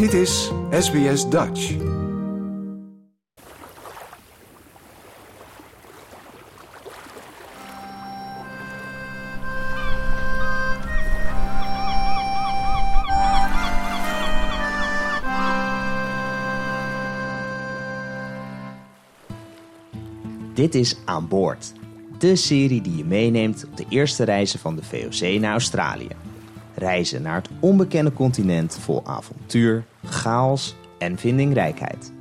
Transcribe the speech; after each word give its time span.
Dit 0.00 0.12
is 0.12 0.50
SBS 0.70 1.28
Dutch. 1.28 1.76
Dit 20.54 20.74
is 20.74 20.96
Aan 21.04 21.28
Boord, 21.28 21.72
de 22.18 22.36
serie 22.36 22.80
die 22.80 22.96
je 22.96 23.04
meeneemt 23.04 23.64
op 23.64 23.76
de 23.76 23.84
eerste 23.88 24.24
reizen 24.24 24.58
van 24.58 24.76
de 24.76 24.82
VOC 24.82 25.40
naar 25.40 25.52
Australië. 25.52 26.29
Reizen 26.80 27.22
naar 27.22 27.34
het 27.34 27.48
onbekende 27.60 28.12
continent 28.12 28.78
vol 28.80 29.06
avontuur, 29.06 29.84
chaos 30.04 30.76
en 30.98 31.18
vindingrijkheid. 31.18 32.12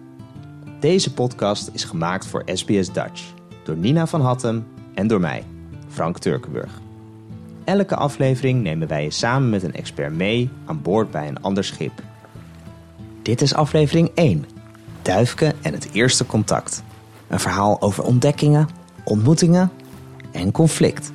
Deze 0.80 1.13
podcast 1.13 1.70
is 1.73 1.84
gemaakt 1.84 2.27
voor 2.27 2.44
SBS 2.45 2.91
Dutch 2.91 3.34
door 3.64 3.77
Nina 3.77 4.08
van 4.08 4.22
Hattem 4.22 4.67
en 4.94 5.08
door 5.08 5.20
mij, 5.20 5.44
Frank 5.88 6.17
Turkenburg. 6.17 6.81
Elke 7.64 7.95
aflevering 7.95 8.62
nemen 8.62 8.88
wij 8.88 9.03
je 9.03 9.12
samen 9.12 9.50
met 9.50 9.64
een 9.64 9.73
expert 9.73 10.14
mee 10.14 10.50
aan 10.66 10.81
boord 10.81 11.12
bij 11.12 11.28
een 11.28 11.41
ander 11.41 11.64
schip. 11.64 12.02
Dit 13.22 13.41
is 13.41 13.53
aflevering 13.53 14.12
1, 14.14 14.45
Duifke 15.02 15.55
en 15.62 15.73
het 15.73 15.89
eerste 15.91 16.26
contact. 16.26 16.84
Een 17.28 17.39
verhaal 17.39 17.81
over 17.81 18.03
ontdekkingen, 18.03 18.67
ontmoetingen 19.03 19.72
en 20.31 20.52
conflict. 20.52 21.12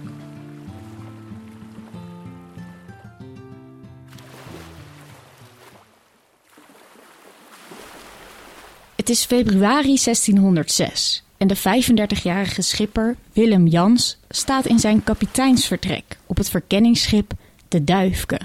Het 9.04 9.12
is 9.12 9.24
februari 9.24 9.98
1606 10.04 11.24
en 11.36 11.46
de 11.46 11.56
35-jarige 11.56 12.62
schipper 12.62 13.16
Willem 13.32 13.66
Jans 13.66 14.18
staat 14.28 14.66
in 14.66 14.78
zijn 14.78 15.04
kapiteinsvertrek 15.04 16.18
op 16.26 16.36
het 16.36 16.50
verkenningsschip 16.50 17.32
de 17.68 17.84
Duifke. 17.84 18.40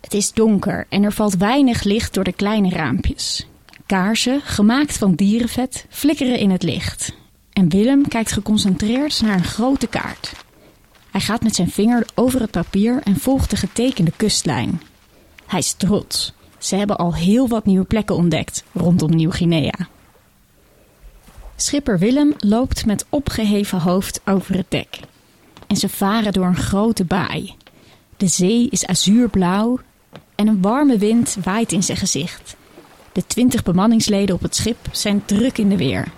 Het 0.00 0.14
is 0.14 0.32
donker 0.32 0.86
en 0.88 1.02
er 1.02 1.12
valt 1.12 1.36
weinig 1.36 1.82
licht 1.82 2.14
door 2.14 2.24
de 2.24 2.32
kleine 2.32 2.68
raampjes. 2.68 3.46
Kaarsen, 3.86 4.40
gemaakt 4.40 4.98
van 4.98 5.14
dierenvet, 5.14 5.86
flikkeren 5.88 6.38
in 6.38 6.50
het 6.50 6.62
licht. 6.62 7.14
En 7.52 7.68
Willem 7.68 8.08
kijkt 8.08 8.32
geconcentreerd 8.32 9.22
naar 9.22 9.36
een 9.36 9.44
grote 9.44 9.86
kaart. 9.86 10.32
Hij 11.10 11.20
gaat 11.20 11.42
met 11.42 11.54
zijn 11.54 11.70
vinger 11.70 12.06
over 12.14 12.40
het 12.40 12.50
papier 12.50 13.00
en 13.04 13.16
volgt 13.16 13.50
de 13.50 13.56
getekende 13.56 14.12
kustlijn. 14.16 14.82
Hij 15.46 15.58
is 15.58 15.72
trots. 15.72 16.32
Ze 16.62 16.76
hebben 16.76 16.98
al 16.98 17.14
heel 17.14 17.48
wat 17.48 17.64
nieuwe 17.64 17.84
plekken 17.84 18.16
ontdekt 18.16 18.64
rondom 18.72 19.14
Nieuw-Guinea. 19.14 19.74
Schipper 21.56 21.98
Willem 21.98 22.34
loopt 22.38 22.86
met 22.86 23.06
opgeheven 23.08 23.80
hoofd 23.80 24.20
over 24.24 24.56
het 24.56 24.66
dek. 24.68 25.00
En 25.66 25.76
ze 25.76 25.88
varen 25.88 26.32
door 26.32 26.46
een 26.46 26.56
grote 26.56 27.04
baai. 27.04 27.54
De 28.16 28.26
zee 28.26 28.68
is 28.70 28.86
azuurblauw 28.86 29.78
en 30.34 30.46
een 30.46 30.60
warme 30.60 30.98
wind 30.98 31.36
waait 31.44 31.72
in 31.72 31.82
zijn 31.82 31.98
gezicht. 31.98 32.56
De 33.12 33.26
twintig 33.26 33.62
bemanningsleden 33.62 34.34
op 34.34 34.42
het 34.42 34.56
schip 34.56 34.78
zijn 34.90 35.24
druk 35.24 35.58
in 35.58 35.68
de 35.68 35.76
weer. 35.76 36.12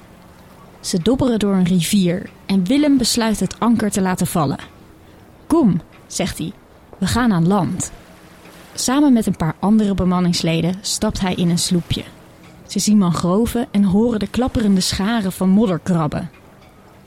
Ze 0.80 1.02
dobberen 1.02 1.38
door 1.38 1.54
een 1.54 1.64
rivier 1.64 2.30
en 2.46 2.64
Willem 2.64 2.98
besluit 2.98 3.40
het 3.40 3.60
anker 3.60 3.90
te 3.90 4.00
laten 4.00 4.26
vallen. 4.26 4.58
Kom, 5.46 5.80
zegt 6.06 6.38
hij, 6.38 6.52
we 6.98 7.06
gaan 7.06 7.32
aan 7.32 7.46
land. 7.46 7.92
Samen 8.74 9.12
met 9.12 9.26
een 9.26 9.36
paar 9.36 9.54
andere 9.58 9.94
bemanningsleden 9.94 10.74
stapt 10.80 11.20
hij 11.20 11.34
in 11.34 11.48
een 11.48 11.58
sloepje. 11.58 12.04
Ze 12.66 12.78
zien 12.78 12.98
mangroven 12.98 13.68
en 13.70 13.84
horen 13.84 14.18
de 14.18 14.26
klapperende 14.26 14.80
scharen 14.80 15.32
van 15.32 15.48
modderkrabben. 15.48 16.30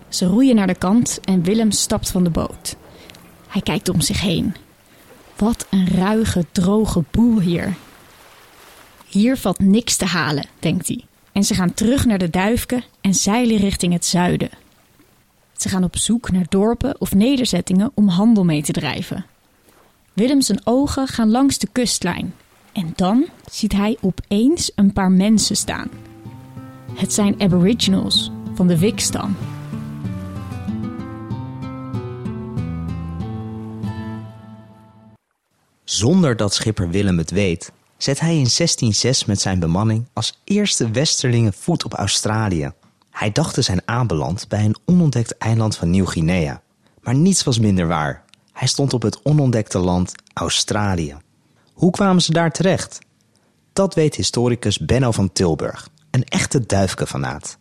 Ze 0.10 0.26
roeien 0.26 0.56
naar 0.56 0.68
de 0.68 0.76
kant 0.76 1.20
en 1.24 1.44
Willem 1.44 1.72
stapt 1.72 2.10
van 2.10 2.24
de 2.24 2.30
boot. 2.30 2.76
Hij 3.48 3.62
kijkt 3.62 3.90
om 3.90 4.02
zich 4.02 4.22
heen. 4.22 4.56
Wat 5.36 5.68
een 5.70 5.88
ruige, 5.88 6.46
droge 6.52 7.04
boel 7.12 7.40
hier. 7.40 7.76
Hier 9.06 9.38
valt 9.38 9.60
niks 9.60 9.96
te 9.96 10.06
halen, 10.06 10.46
denkt 10.60 10.88
hij. 10.88 11.06
En 11.32 11.44
ze 11.44 11.54
gaan 11.54 11.74
terug 11.74 12.06
naar 12.06 12.18
de 12.18 12.30
duifken 12.30 12.84
en 13.02 13.14
zeilen 13.14 13.58
richting 13.58 13.94
het 13.94 14.06
zuiden. 14.06 14.50
Ze 15.58 15.70
gaan 15.70 15.84
op 15.84 15.98
zoek 15.98 16.32
naar 16.32 16.46
dorpen 16.50 17.02
of 17.02 17.16
nederzettingen 17.16 17.92
om 17.94 18.08
handel 18.08 18.46
mee 18.46 18.64
te 18.64 18.72
drijven. 18.72 19.26
Willem 20.18 20.42
zijn 20.42 20.62
ogen 20.64 21.08
gaan 21.08 21.32
langs 21.32 21.58
de 21.58 21.68
kustlijn. 21.72 22.34
En 22.74 22.94
dan 22.96 23.26
ziet 23.52 23.72
hij 23.72 23.98
opeens 24.02 24.72
een 24.76 24.94
paar 24.94 25.12
mensen 25.12 25.56
staan. 25.56 25.90
Het 26.94 27.14
zijn 27.14 27.42
aboriginals 27.42 28.32
van 28.54 28.68
de 28.68 28.78
Wikstam. 28.78 29.36
Zonder 35.84 36.36
dat 36.36 36.54
schipper 36.54 36.90
Willem 36.90 37.18
het 37.18 37.32
weet, 37.32 37.72
zet 37.98 38.20
hij 38.20 38.38
in 38.38 38.50
1606 38.56 39.26
met 39.26 39.42
zijn 39.42 39.60
bemanning 39.60 40.06
als 40.14 40.40
eerste 40.44 40.92
westerlingen 40.92 41.54
voet 41.54 41.86
op 41.86 41.94
Australië. 41.94 42.72
Hij 43.12 43.32
dacht 43.32 43.54
te 43.54 43.62
zijn 43.62 43.82
aanbeland 43.86 44.48
bij 44.48 44.66
een 44.66 44.78
onontdekt 44.86 45.38
eiland 45.38 45.76
van 45.76 45.90
Nieuw-Guinea. 45.90 46.62
Maar 47.02 47.16
niets 47.16 47.44
was 47.44 47.60
minder 47.60 47.88
waar. 47.88 48.26
Hij 48.58 48.68
stond 48.68 48.94
op 48.94 49.02
het 49.02 49.20
onontdekte 49.24 49.80
land 49.80 50.12
Australië. 50.34 51.18
Hoe 51.74 51.92
kwamen 51.92 52.22
ze 52.22 52.32
daar 52.32 52.52
terecht? 52.52 53.00
Dat 53.74 53.96
weet 53.96 54.16
historicus 54.16 54.80
Benno 54.80 55.12
van 55.12 55.32
Tilburg, 55.32 55.90
een 56.12 56.24
echte 56.24 56.66
duifkenfanaat. 56.66 57.58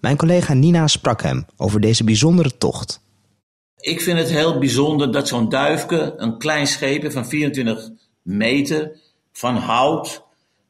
Mijn 0.00 0.16
collega 0.16 0.54
Nina 0.54 0.86
sprak 0.86 1.22
hem 1.22 1.46
over 1.56 1.80
deze 1.80 2.04
bijzondere 2.04 2.58
tocht. 2.58 3.00
Ik 3.76 4.00
vind 4.00 4.18
het 4.18 4.30
heel 4.30 4.58
bijzonder 4.58 5.12
dat 5.12 5.28
zo'n 5.28 5.48
duifke, 5.48 6.14
een 6.16 6.38
klein 6.38 6.66
scheepje 6.66 7.10
van 7.10 7.26
24 7.26 7.90
meter, 8.22 8.98
van 9.32 9.56
hout, 9.56 10.24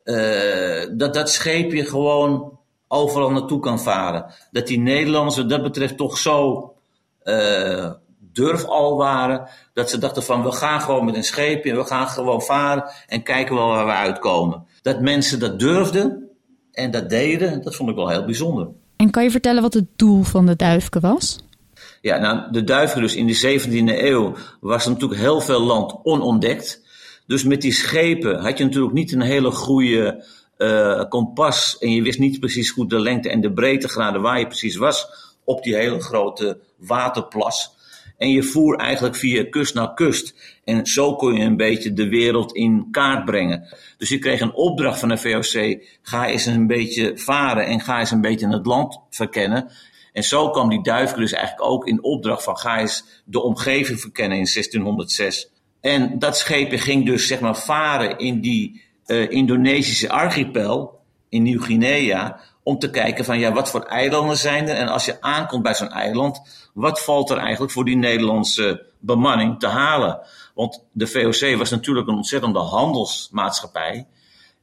uh, 0.04 0.86
dat 0.92 1.14
dat 1.14 1.30
scheepje 1.30 1.84
gewoon 1.84 2.58
overal 2.88 3.30
naartoe 3.30 3.60
kan 3.60 3.80
varen. 3.80 4.34
Dat 4.50 4.66
die 4.66 4.78
Nederlanders 4.78 5.36
dat 5.36 5.62
betreft 5.62 5.96
toch 5.96 6.18
zo 6.18 6.70
uh, 7.24 7.90
durf 8.36 8.64
al 8.64 8.96
waren, 8.96 9.48
dat 9.72 9.90
ze 9.90 9.98
dachten 9.98 10.22
van 10.22 10.42
we 10.42 10.52
gaan 10.52 10.80
gewoon 10.80 11.04
met 11.04 11.14
een 11.14 11.24
scheepje 11.24 11.70
en 11.70 11.76
we 11.76 11.84
gaan 11.84 12.08
gewoon 12.08 12.42
varen 12.42 12.84
en 13.06 13.22
kijken 13.22 13.54
wel 13.54 13.68
waar 13.68 13.86
we 13.86 13.92
uitkomen. 13.92 14.66
Dat 14.82 15.00
mensen 15.00 15.38
dat 15.38 15.58
durfden 15.58 16.28
en 16.72 16.90
dat 16.90 17.10
deden, 17.10 17.62
dat 17.62 17.74
vond 17.74 17.90
ik 17.90 17.96
wel 17.96 18.08
heel 18.08 18.24
bijzonder. 18.24 18.68
En 18.96 19.10
kan 19.10 19.22
je 19.22 19.30
vertellen 19.30 19.62
wat 19.62 19.74
het 19.74 19.86
doel 19.96 20.22
van 20.22 20.46
de 20.46 20.56
duifke 20.56 21.00
was? 21.00 21.38
Ja, 22.00 22.18
nou, 22.18 22.52
de 22.52 22.64
duifke 22.64 23.00
dus 23.00 23.14
in 23.14 23.26
de 23.26 23.60
17e 23.60 24.04
eeuw 24.04 24.34
was 24.60 24.86
natuurlijk 24.86 25.20
heel 25.20 25.40
veel 25.40 25.60
land 25.60 25.94
onontdekt. 26.02 26.84
Dus 27.26 27.44
met 27.44 27.60
die 27.60 27.72
schepen 27.72 28.38
had 28.38 28.58
je 28.58 28.64
natuurlijk 28.64 28.94
niet 28.94 29.12
een 29.12 29.20
hele 29.20 29.50
goede 29.50 30.24
uh, 30.58 31.04
kompas 31.08 31.78
en 31.78 31.90
je 31.90 32.02
wist 32.02 32.18
niet 32.18 32.40
precies 32.40 32.70
goed 32.70 32.90
de 32.90 33.00
lengte 33.00 33.30
en 33.30 33.40
de 33.40 33.52
breedtegraden 33.52 34.22
waar 34.22 34.38
je 34.38 34.46
precies 34.46 34.76
was 34.76 35.06
op 35.44 35.62
die 35.62 35.74
hele 35.74 36.00
grote 36.00 36.58
waterplas. 36.76 37.75
En 38.18 38.30
je 38.30 38.42
voer 38.42 38.76
eigenlijk 38.76 39.16
via 39.16 39.44
kust 39.50 39.74
naar 39.74 39.94
kust. 39.94 40.34
En 40.64 40.86
zo 40.86 41.14
kon 41.16 41.34
je 41.34 41.44
een 41.44 41.56
beetje 41.56 41.92
de 41.92 42.08
wereld 42.08 42.54
in 42.54 42.88
kaart 42.90 43.24
brengen. 43.24 43.68
Dus 43.98 44.08
je 44.08 44.18
kreeg 44.18 44.40
een 44.40 44.54
opdracht 44.54 44.98
van 44.98 45.08
de 45.08 45.18
VOC. 45.18 45.82
Ga 46.02 46.26
eens 46.26 46.46
een 46.46 46.66
beetje 46.66 47.18
varen 47.18 47.66
en 47.66 47.80
ga 47.80 47.98
eens 47.98 48.10
een 48.10 48.20
beetje 48.20 48.48
het 48.48 48.66
land 48.66 49.00
verkennen. 49.10 49.70
En 50.12 50.24
zo 50.24 50.50
kwam 50.50 50.68
die 50.68 50.82
duivel 50.82 51.18
dus 51.18 51.32
eigenlijk 51.32 51.70
ook 51.70 51.86
in 51.86 52.02
opdracht 52.02 52.42
van 52.42 52.56
ga 52.56 52.78
eens 52.78 53.22
de 53.24 53.42
omgeving 53.42 54.00
verkennen 54.00 54.38
in 54.38 54.48
1606. 54.52 55.50
En 55.80 56.18
dat 56.18 56.36
scheepje 56.36 56.78
ging 56.78 57.06
dus 57.06 57.26
zeg 57.26 57.40
maar 57.40 57.56
varen 57.56 58.18
in 58.18 58.40
die 58.40 58.82
uh, 59.06 59.30
Indonesische 59.30 60.10
archipel 60.10 60.95
in 61.36 61.42
Nieuw-Guinea 61.42 62.40
om 62.62 62.78
te 62.78 62.90
kijken 62.90 63.24
van 63.24 63.38
ja, 63.38 63.52
wat 63.52 63.70
voor 63.70 63.82
eilanden 63.82 64.36
zijn 64.36 64.68
er? 64.68 64.76
En 64.76 64.88
als 64.88 65.04
je 65.04 65.20
aankomt 65.20 65.62
bij 65.62 65.74
zo'n 65.74 65.90
eiland, 65.90 66.40
wat 66.74 67.04
valt 67.04 67.30
er 67.30 67.36
eigenlijk 67.36 67.72
voor 67.72 67.84
die 67.84 67.96
Nederlandse 67.96 68.86
bemanning 68.98 69.58
te 69.58 69.66
halen? 69.66 70.20
Want 70.54 70.84
de 70.92 71.06
VOC 71.06 71.56
was 71.58 71.70
natuurlijk 71.70 72.08
een 72.08 72.16
ontzettende 72.16 72.58
handelsmaatschappij. 72.58 74.06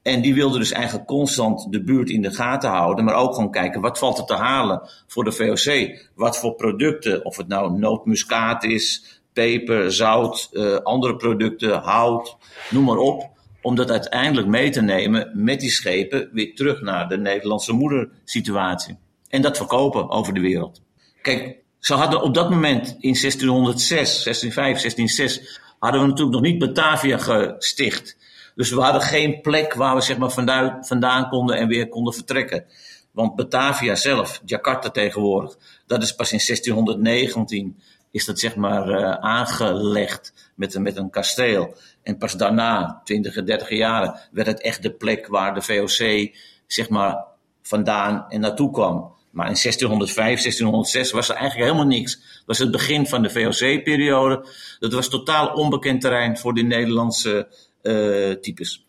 En 0.01 0.21
die 0.21 0.33
wilde 0.33 0.57
dus 0.57 0.71
eigenlijk 0.71 1.07
constant 1.07 1.71
de 1.71 1.83
buurt 1.83 2.09
in 2.09 2.21
de 2.21 2.31
gaten 2.31 2.69
houden, 2.69 3.05
maar 3.05 3.15
ook 3.15 3.33
gewoon 3.33 3.51
kijken 3.51 3.81
wat 3.81 3.99
valt 3.99 4.17
er 4.17 4.25
te 4.25 4.33
halen 4.33 4.89
voor 5.07 5.23
de 5.23 5.31
VOC. 5.31 5.99
Wat 6.15 6.37
voor 6.37 6.55
producten, 6.55 7.25
of 7.25 7.37
het 7.37 7.47
nou 7.47 7.79
nootmuskaat 7.79 8.63
is, 8.63 9.21
peper, 9.33 9.93
zout, 9.93 10.49
uh, 10.51 10.75
andere 10.75 11.15
producten, 11.15 11.79
hout, 11.79 12.37
noem 12.69 12.83
maar 12.83 12.97
op 12.97 13.32
om 13.63 13.75
dat 13.75 13.91
uiteindelijk 13.91 14.47
mee 14.47 14.69
te 14.69 14.81
nemen 14.81 15.31
met 15.33 15.59
die 15.59 15.69
schepen 15.69 16.29
weer 16.31 16.55
terug 16.55 16.81
naar 16.81 17.09
de 17.09 17.17
Nederlandse 17.17 17.73
moedersituatie. 17.73 18.97
En 19.27 19.41
dat 19.41 19.57
verkopen 19.57 20.09
over 20.09 20.33
de 20.33 20.39
wereld. 20.39 20.81
Kijk, 21.21 21.57
ze 21.79 21.93
hadden 21.93 22.21
op 22.21 22.33
dat 22.33 22.49
moment 22.49 22.87
in 22.87 23.17
1606, 23.21 24.23
1605, 24.23 24.81
1606, 24.81 25.59
hadden 25.79 26.01
we 26.01 26.07
natuurlijk 26.07 26.35
nog 26.35 26.45
niet 26.45 26.59
Batavia 26.59 27.17
gesticht. 27.17 28.17
Dus 28.55 28.69
we 28.69 28.81
hadden 28.81 29.01
geen 29.01 29.41
plek 29.41 29.73
waar 29.73 29.95
we 29.95 30.01
zeg 30.01 30.17
maar 30.17 30.31
vandaan, 30.31 30.85
vandaan 30.85 31.29
konden 31.29 31.57
en 31.57 31.67
weer 31.67 31.89
konden 31.89 32.13
vertrekken. 32.13 32.65
Want 33.11 33.35
Batavia 33.35 33.95
zelf, 33.95 34.41
Jakarta 34.45 34.89
tegenwoordig, 34.89 35.57
dat 35.87 36.03
is 36.03 36.15
pas 36.15 36.31
in 36.31 36.41
1619 36.45 37.77
is 38.13 38.25
dat 38.25 38.39
zeg 38.39 38.55
maar 38.55 38.89
uh, 38.89 39.11
aangelegd 39.11 40.51
met, 40.55 40.79
met 40.79 40.97
een 40.97 41.09
kasteel. 41.09 41.75
En 42.03 42.17
pas 42.17 42.33
daarna, 42.33 43.01
20 43.03 43.35
en 43.35 43.45
30 43.45 43.69
jaren, 43.69 44.19
werd 44.31 44.47
het 44.47 44.61
echt 44.61 44.81
de 44.81 44.91
plek 44.91 45.27
waar 45.27 45.53
de 45.53 45.61
VOC 45.61 46.29
zeg 46.67 46.89
maar 46.89 47.25
vandaan 47.61 48.25
en 48.29 48.39
naartoe 48.39 48.71
kwam. 48.71 49.11
Maar 49.31 49.47
in 49.49 49.57
1605, 49.61 50.25
1606 50.41 51.11
was 51.11 51.29
er 51.29 51.35
eigenlijk 51.35 51.69
helemaal 51.69 51.97
niks. 51.97 52.15
Dat 52.15 52.43
was 52.45 52.57
het 52.57 52.71
begin 52.71 53.07
van 53.07 53.21
de 53.21 53.29
VOC-periode. 53.29 54.45
Dat 54.79 54.93
was 54.93 55.09
totaal 55.09 55.53
onbekend 55.53 56.01
terrein 56.01 56.37
voor 56.37 56.53
de 56.53 56.61
Nederlandse 56.61 57.47
uh, 57.81 58.31
types. 58.31 58.85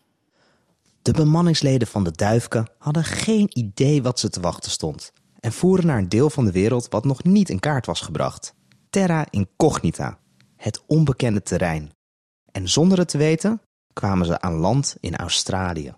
De 1.01 1.11
bemanningsleden 1.11 1.87
van 1.87 2.03
de 2.03 2.11
Duifke 2.11 2.67
hadden 2.77 3.03
geen 3.03 3.49
idee 3.53 4.01
wat 4.01 4.19
ze 4.19 4.29
te 4.29 4.39
wachten 4.39 4.71
stond. 4.71 5.11
En 5.39 5.51
voeren 5.51 5.85
naar 5.85 5.97
een 5.97 6.09
deel 6.09 6.29
van 6.29 6.45
de 6.45 6.51
wereld 6.51 6.87
wat 6.89 7.05
nog 7.05 7.23
niet 7.23 7.49
in 7.49 7.59
kaart 7.59 7.85
was 7.85 8.01
gebracht. 8.01 8.53
Terra 8.89 9.25
incognita, 9.29 10.19
het 10.55 10.83
onbekende 10.87 11.41
terrein. 11.41 11.94
En 12.55 12.67
zonder 12.67 12.97
het 12.97 13.07
te 13.07 13.17
weten 13.17 13.61
kwamen 13.93 14.25
ze 14.25 14.41
aan 14.41 14.53
land 14.53 14.97
in 14.99 15.15
Australië. 15.15 15.93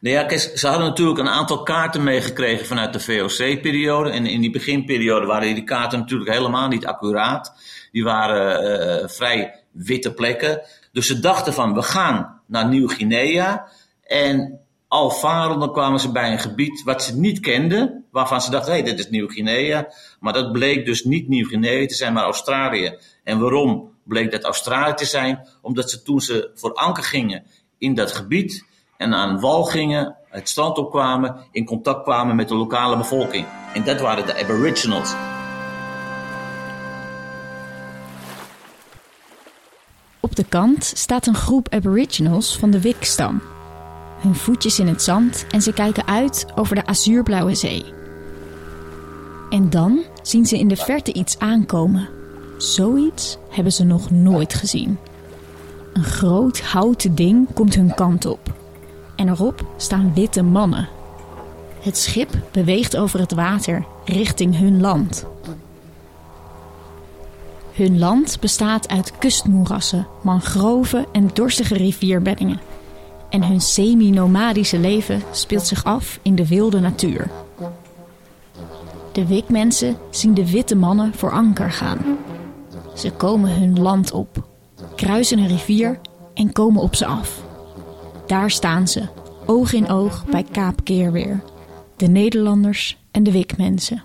Nou 0.00 0.16
ja, 0.16 0.38
ze 0.38 0.66
hadden 0.66 0.86
natuurlijk 0.86 1.18
een 1.18 1.28
aantal 1.28 1.62
kaarten 1.62 2.02
meegekregen 2.02 2.66
vanuit 2.66 2.92
de 2.92 3.00
VOC-periode. 3.00 4.10
En 4.10 4.26
in 4.26 4.40
die 4.40 4.50
beginperiode 4.50 5.26
waren 5.26 5.54
die 5.54 5.64
kaarten 5.64 5.98
natuurlijk 5.98 6.30
helemaal 6.30 6.68
niet 6.68 6.86
accuraat. 6.86 7.52
Die 7.92 8.04
waren 8.04 9.02
uh, 9.02 9.08
vrij 9.08 9.54
witte 9.72 10.14
plekken. 10.14 10.62
Dus 10.92 11.06
ze 11.06 11.20
dachten 11.20 11.52
van, 11.52 11.74
we 11.74 11.82
gaan 11.82 12.40
naar 12.46 12.68
Nieuw-Guinea. 12.68 13.68
En 14.02 14.60
al 14.88 15.10
varende 15.10 15.70
kwamen 15.70 16.00
ze 16.00 16.12
bij 16.12 16.32
een 16.32 16.40
gebied 16.40 16.82
wat 16.82 17.02
ze 17.02 17.18
niet 17.18 17.40
kenden. 17.40 18.04
Waarvan 18.10 18.40
ze 18.40 18.50
dachten, 18.50 18.72
hé, 18.72 18.78
hey, 18.80 18.90
dit 18.90 18.98
is 18.98 19.10
Nieuw-Guinea. 19.10 19.88
Maar 20.20 20.32
dat 20.32 20.52
bleek 20.52 20.86
dus 20.86 21.04
niet 21.04 21.28
Nieuw-Guinea 21.28 21.86
te 21.86 21.94
zijn, 21.94 22.12
maar 22.12 22.24
Australië. 22.24 22.98
En 23.22 23.38
waarom 23.38 23.93
bleek 24.04 24.30
dat 24.30 24.44
Australië 24.44 24.94
te 24.94 25.04
zijn? 25.04 25.48
Omdat 25.62 25.90
ze 25.90 26.02
toen 26.02 26.20
ze 26.20 26.50
voor 26.54 26.74
anker 26.74 27.04
gingen 27.04 27.44
in 27.78 27.94
dat 27.94 28.12
gebied 28.12 28.64
en 28.96 29.14
aan 29.14 29.40
wal 29.40 29.64
gingen, 29.64 30.16
het 30.28 30.48
strand 30.48 30.78
opkwamen, 30.78 31.36
in 31.50 31.64
contact 31.64 32.02
kwamen 32.02 32.36
met 32.36 32.48
de 32.48 32.54
lokale 32.54 32.96
bevolking. 32.96 33.46
En 33.74 33.84
dat 33.84 34.00
waren 34.00 34.26
de 34.26 34.42
Aboriginals. 34.42 35.14
Op 40.20 40.36
de 40.36 40.44
kant 40.44 40.84
staat 40.84 41.26
een 41.26 41.34
groep 41.34 41.68
Aboriginals 41.68 42.58
van 42.58 42.70
de 42.70 42.80
Wik-stam. 42.80 43.42
Hun 44.20 44.34
voetjes 44.34 44.78
in 44.78 44.86
het 44.86 45.02
zand 45.02 45.46
en 45.50 45.62
ze 45.62 45.72
kijken 45.72 46.06
uit 46.06 46.46
over 46.54 46.74
de 46.74 46.86
azuurblauwe 46.86 47.54
zee. 47.54 47.84
En 49.50 49.70
dan 49.70 50.02
zien 50.22 50.46
ze 50.46 50.58
in 50.58 50.68
de 50.68 50.76
verte 50.76 51.12
iets 51.12 51.38
aankomen. 51.38 52.13
Zoiets 52.64 53.38
hebben 53.48 53.72
ze 53.72 53.84
nog 53.84 54.10
nooit 54.10 54.54
gezien. 54.54 54.98
Een 55.92 56.04
groot 56.04 56.60
houten 56.60 57.14
ding 57.14 57.46
komt 57.54 57.74
hun 57.74 57.94
kant 57.94 58.26
op 58.26 58.54
en 59.16 59.28
erop 59.28 59.66
staan 59.76 60.14
witte 60.14 60.42
mannen. 60.42 60.88
Het 61.80 61.96
schip 61.96 62.38
beweegt 62.52 62.96
over 62.96 63.20
het 63.20 63.32
water 63.32 63.84
richting 64.04 64.58
hun 64.58 64.80
land. 64.80 65.26
Hun 67.72 67.98
land 67.98 68.40
bestaat 68.40 68.88
uit 68.88 69.18
kustmoerassen, 69.18 70.06
mangroven 70.22 71.06
en 71.12 71.30
dorstige 71.32 71.74
rivierbeddingen. 71.74 72.60
En 73.30 73.44
hun 73.44 73.60
semi-nomadische 73.60 74.78
leven 74.78 75.22
speelt 75.30 75.66
zich 75.66 75.84
af 75.84 76.18
in 76.22 76.34
de 76.34 76.46
wilde 76.46 76.80
natuur. 76.80 77.30
De 79.12 79.26
wikmensen 79.26 79.96
zien 80.10 80.34
de 80.34 80.50
witte 80.50 80.76
mannen 80.76 81.14
voor 81.14 81.30
anker 81.30 81.70
gaan. 81.70 81.98
Ze 82.94 83.10
komen 83.10 83.58
hun 83.58 83.80
land 83.80 84.12
op, 84.12 84.48
kruisen 84.96 85.38
een 85.38 85.48
rivier 85.48 86.00
en 86.34 86.52
komen 86.52 86.82
op 86.82 86.94
ze 86.94 87.06
af. 87.06 87.42
Daar 88.26 88.50
staan 88.50 88.88
ze, 88.88 89.08
oog 89.46 89.72
in 89.72 89.88
oog 89.88 90.24
bij 90.30 90.42
Kaap 90.42 90.84
Keerweer. 90.84 91.42
De 91.96 92.06
Nederlanders 92.06 92.98
en 93.10 93.22
de 93.22 93.32
Wikmensen. 93.32 94.02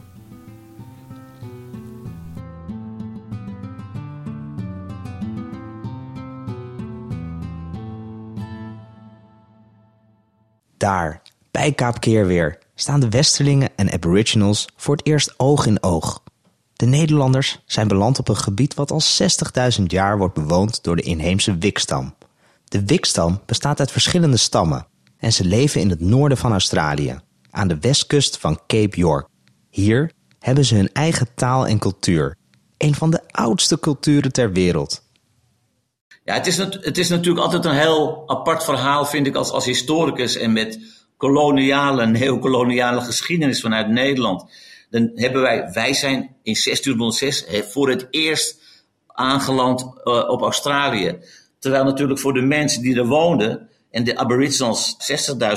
Daar, 10.77 11.21
bij 11.51 11.71
Kaap 11.71 11.99
Keerweer, 11.99 12.57
staan 12.75 12.99
de 12.99 13.09
Westerlingen 13.09 13.69
en 13.75 13.91
Aboriginals 13.91 14.67
voor 14.75 14.95
het 14.95 15.05
eerst 15.05 15.39
oog 15.39 15.65
in 15.65 15.83
oog. 15.83 16.21
De 16.79 16.85
Nederlanders 16.85 17.59
zijn 17.65 17.87
beland 17.87 18.19
op 18.19 18.27
een 18.27 18.37
gebied 18.37 18.73
wat 18.73 18.91
al 18.91 19.01
60.000 19.79 19.83
jaar 19.85 20.17
wordt 20.17 20.33
bewoond 20.33 20.83
door 20.83 20.95
de 20.95 21.01
inheemse 21.01 21.57
Wikstam. 21.57 22.15
De 22.65 22.85
Wikstam 22.85 23.41
bestaat 23.45 23.79
uit 23.79 23.91
verschillende 23.91 24.37
stammen 24.37 24.87
en 25.17 25.33
ze 25.33 25.45
leven 25.45 25.81
in 25.81 25.89
het 25.89 25.99
noorden 25.99 26.37
van 26.37 26.51
Australië, 26.51 27.19
aan 27.49 27.67
de 27.67 27.79
westkust 27.79 28.37
van 28.37 28.59
Cape 28.67 28.97
York. 28.97 29.27
Hier 29.69 30.11
hebben 30.39 30.65
ze 30.65 30.75
hun 30.75 30.93
eigen 30.93 31.27
taal 31.35 31.67
en 31.67 31.79
cultuur, 31.79 32.35
een 32.77 32.95
van 32.95 33.11
de 33.11 33.21
oudste 33.31 33.79
culturen 33.79 34.31
ter 34.31 34.51
wereld. 34.51 35.01
Ja, 36.23 36.33
het 36.33 36.47
is, 36.47 36.57
het 36.57 36.97
is 36.97 37.09
natuurlijk 37.09 37.45
altijd 37.45 37.65
een 37.65 37.79
heel 37.79 38.23
apart 38.25 38.63
verhaal, 38.63 39.05
vind 39.05 39.27
ik, 39.27 39.35
als, 39.35 39.51
als 39.51 39.65
historicus 39.65 40.35
en 40.35 40.53
met 40.53 40.79
koloniale, 41.17 42.05
neocoloniale 42.05 43.01
geschiedenis 43.01 43.61
vanuit 43.61 43.89
Nederland. 43.89 44.45
Dan 44.89 45.11
hebben 45.15 45.41
wij, 45.41 45.71
wij 45.73 45.93
zijn 45.93 46.21
in 46.43 46.57
1606 46.63 47.45
voor 47.71 47.89
het 47.89 48.07
eerst 48.09 48.61
aangeland 49.07 49.81
uh, 49.81 50.29
op 50.29 50.41
Australië. 50.41 51.17
Terwijl 51.59 51.83
natuurlijk 51.83 52.19
voor 52.19 52.33
de 52.33 52.41
mensen 52.41 52.81
die 52.81 52.95
er 52.95 53.07
woonden, 53.07 53.69
en 53.91 54.03
de 54.03 54.17
Aboriginals 54.17 54.95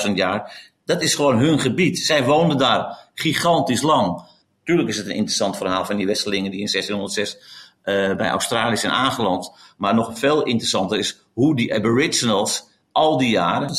60.000 0.06 0.12
jaar, 0.14 0.70
dat 0.84 1.02
is 1.02 1.14
gewoon 1.14 1.38
hun 1.38 1.60
gebied. 1.60 1.98
Zij 1.98 2.24
woonden 2.24 2.58
daar 2.58 3.10
gigantisch 3.14 3.82
lang. 3.82 4.22
Tuurlijk 4.64 4.88
is 4.88 4.96
het 4.96 5.06
een 5.06 5.14
interessant 5.14 5.56
verhaal 5.56 5.84
van 5.84 5.96
die 5.96 6.06
Westelingen 6.06 6.50
die 6.50 6.60
in 6.60 6.68
1606 6.72 7.36
uh, 7.84 8.16
bij 8.16 8.28
Australië 8.28 8.76
zijn 8.76 8.92
aangeland. 8.92 9.52
Maar 9.76 9.94
nog 9.94 10.18
veel 10.18 10.42
interessanter 10.42 10.98
is 10.98 11.20
hoe 11.32 11.56
die 11.56 11.74
Aboriginals 11.74 12.70
al 12.92 13.18
die 13.18 13.30
jaren, 13.30 13.70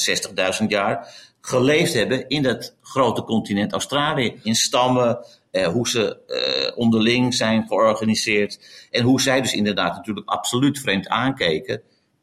60.000 0.61 0.67
jaar, 0.67 1.07
geleefd 1.45 1.93
hebben 1.93 2.27
in 2.27 2.43
dat 2.43 2.75
grote 2.81 3.23
continent 3.23 3.71
Australië. 3.71 4.39
In 4.43 4.55
stammen, 4.55 5.25
eh, 5.51 5.67
hoe 5.67 5.87
ze 5.87 6.17
eh, 6.27 6.77
onderling 6.77 7.33
zijn 7.33 7.67
georganiseerd. 7.67 8.59
En 8.91 9.03
hoe 9.03 9.21
zij 9.21 9.41
dus 9.41 9.53
inderdaad 9.53 9.95
natuurlijk 9.95 10.29
absoluut 10.29 10.79
vreemd 10.79 11.07
aankeken 11.07 11.81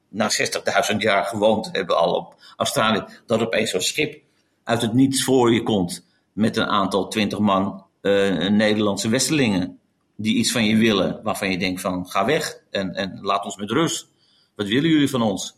na 0.08 0.30
60.000 0.30 0.96
jaar 1.02 1.24
gewoond 1.24 1.68
hebben 1.72 1.96
al 1.96 2.14
op 2.14 2.34
Australië, 2.56 3.04
dat 3.26 3.40
opeens 3.40 3.70
zo'n 3.70 3.80
schip 3.80 4.22
uit 4.64 4.82
het 4.82 4.92
niets 4.92 5.24
voor 5.24 5.52
je 5.52 5.62
komt 5.62 6.06
met 6.32 6.56
een 6.56 6.66
aantal 6.66 7.08
twintig 7.08 7.38
man 7.38 7.84
uh, 8.02 8.48
Nederlandse 8.48 9.08
westelingen 9.08 9.78
die 10.16 10.36
iets 10.36 10.52
van 10.52 10.64
je 10.64 10.76
willen, 10.76 11.20
waarvan 11.22 11.50
je 11.50 11.58
denkt 11.58 11.80
van 11.80 12.08
ga 12.08 12.24
weg 12.24 12.58
en, 12.70 12.94
en 12.94 13.18
laat 13.22 13.44
ons 13.44 13.56
met 13.56 13.70
rust. 13.70 14.08
Wat 14.54 14.66
willen 14.66 14.90
jullie 14.90 15.10
van 15.10 15.22
ons? 15.22 15.56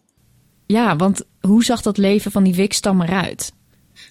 Ja, 0.66 0.96
want 0.96 1.24
hoe 1.42 1.64
zag 1.64 1.82
dat 1.82 1.96
leven 1.96 2.30
van 2.30 2.42
die 2.42 2.54
Wikstam 2.54 3.02
eruit? 3.02 3.52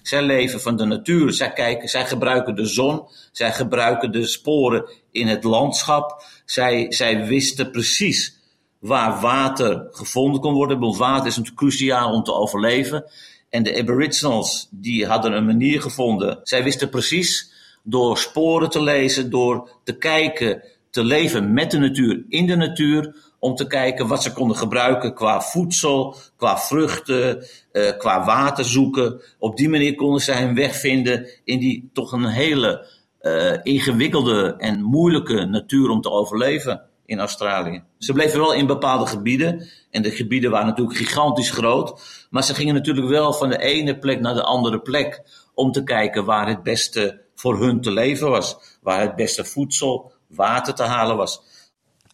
Zij 0.02 0.22
leven 0.22 0.60
van 0.60 0.76
de 0.76 0.84
natuur. 0.84 1.32
Zij, 1.32 1.52
kijken, 1.52 1.88
zij 1.88 2.06
gebruiken 2.06 2.54
de 2.54 2.66
zon. 2.66 3.02
Zij 3.32 3.52
gebruiken 3.52 4.12
de 4.12 4.26
sporen 4.26 4.84
in 5.10 5.26
het 5.26 5.44
landschap. 5.44 6.24
Zij, 6.44 6.86
zij 6.88 7.26
wisten 7.26 7.70
precies 7.70 8.40
waar 8.78 9.20
water 9.20 9.86
gevonden 9.90 10.40
kon 10.40 10.54
worden. 10.54 10.78
Want 10.78 10.96
water 10.96 11.26
is 11.26 11.36
natuurlijk 11.36 11.62
cruciaal 11.62 12.12
om 12.12 12.22
te 12.22 12.34
overleven. 12.34 13.04
En 13.50 13.62
de 13.62 13.78
Aboriginals 13.78 14.68
die 14.70 15.06
hadden 15.06 15.32
een 15.32 15.46
manier 15.46 15.82
gevonden. 15.82 16.40
Zij 16.42 16.62
wisten 16.62 16.88
precies 16.88 17.52
door 17.82 18.18
sporen 18.18 18.70
te 18.70 18.82
lezen, 18.82 19.30
door 19.30 19.70
te 19.84 19.92
kijken, 19.98 20.62
te 20.90 21.04
leven 21.04 21.52
met 21.52 21.70
de 21.70 21.78
natuur, 21.78 22.24
in 22.28 22.46
de 22.46 22.56
natuur, 22.56 23.14
om 23.42 23.54
te 23.54 23.66
kijken 23.66 24.06
wat 24.06 24.22
ze 24.22 24.32
konden 24.32 24.56
gebruiken 24.56 25.14
qua 25.14 25.40
voedsel, 25.40 26.16
qua 26.36 26.58
vruchten, 26.58 27.46
eh, 27.72 27.98
qua 27.98 28.24
water 28.24 28.64
zoeken. 28.64 29.20
Op 29.38 29.56
die 29.56 29.68
manier 29.68 29.94
konden 29.94 30.20
zij 30.20 30.42
hun 30.42 30.54
weg 30.54 30.76
vinden 30.76 31.28
in 31.44 31.58
die 31.58 31.90
toch 31.92 32.12
een 32.12 32.26
hele 32.26 32.86
uh, 33.22 33.58
ingewikkelde 33.62 34.54
en 34.58 34.82
moeilijke 34.82 35.44
natuur 35.44 35.88
om 35.88 36.00
te 36.00 36.10
overleven 36.10 36.82
in 37.06 37.18
Australië. 37.18 37.82
Ze 37.98 38.12
bleven 38.12 38.40
wel 38.40 38.54
in 38.54 38.66
bepaalde 38.66 39.06
gebieden. 39.06 39.68
En 39.90 40.02
de 40.02 40.10
gebieden 40.10 40.50
waren 40.50 40.66
natuurlijk 40.66 40.96
gigantisch 40.96 41.50
groot. 41.50 42.02
Maar 42.30 42.44
ze 42.44 42.54
gingen 42.54 42.74
natuurlijk 42.74 43.08
wel 43.08 43.32
van 43.32 43.48
de 43.48 43.58
ene 43.58 43.98
plek 43.98 44.20
naar 44.20 44.34
de 44.34 44.42
andere 44.42 44.80
plek. 44.80 45.22
Om 45.54 45.72
te 45.72 45.84
kijken 45.84 46.24
waar 46.24 46.48
het 46.48 46.62
beste 46.62 47.20
voor 47.34 47.58
hun 47.58 47.80
te 47.80 47.90
leven 47.90 48.30
was. 48.30 48.56
Waar 48.82 49.00
het 49.00 49.16
beste 49.16 49.44
voedsel, 49.44 50.12
water 50.28 50.74
te 50.74 50.82
halen 50.82 51.16
was. 51.16 51.42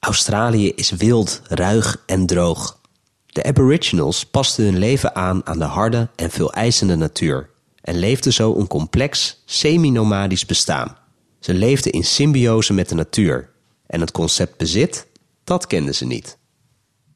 Australië 0.01 0.73
is 0.75 0.91
wild, 0.91 1.43
ruig 1.49 2.03
en 2.07 2.27
droog. 2.27 2.81
De 3.27 3.45
Aboriginals 3.45 4.25
pasten 4.27 4.65
hun 4.65 4.79
leven 4.79 5.15
aan 5.15 5.47
aan 5.47 5.59
de 5.59 5.65
harde 5.65 6.09
en 6.17 6.31
veel 6.31 6.53
eisende 6.53 6.97
natuur 6.97 7.51
en 7.81 7.99
leefden 7.99 8.33
zo 8.33 8.55
een 8.55 8.67
complex, 8.67 9.43
semi-nomadisch 9.45 10.47
bestaan. 10.47 10.97
Ze 11.41 11.55
leefden 11.55 11.93
in 11.93 12.05
symbiose 12.05 12.73
met 12.73 12.89
de 12.89 12.95
natuur 12.95 13.51
en 13.87 14.01
het 14.01 14.13
concept 14.13 14.57
bezit, 14.57 15.07
dat 15.45 15.67
kenden 15.67 15.95
ze 15.95 16.07
niet. 16.07 16.39